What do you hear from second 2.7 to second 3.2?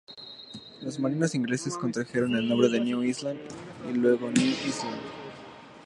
a Mew